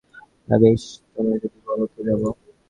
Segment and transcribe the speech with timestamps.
[0.47, 0.83] তা বেশ,
[1.13, 2.21] তোমরা যদি বল তো যাব।